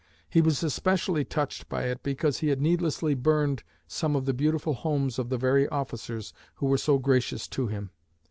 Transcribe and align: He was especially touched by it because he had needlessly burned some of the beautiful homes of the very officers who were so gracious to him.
He 0.27 0.41
was 0.41 0.63
especially 0.63 1.23
touched 1.23 1.69
by 1.69 1.83
it 1.83 2.01
because 2.01 2.39
he 2.39 2.47
had 2.47 2.59
needlessly 2.59 3.13
burned 3.13 3.61
some 3.85 4.15
of 4.15 4.25
the 4.25 4.33
beautiful 4.33 4.73
homes 4.73 5.19
of 5.19 5.29
the 5.29 5.37
very 5.37 5.69
officers 5.69 6.33
who 6.55 6.65
were 6.65 6.79
so 6.79 6.97
gracious 6.97 7.47
to 7.49 7.67
him. 7.67 7.91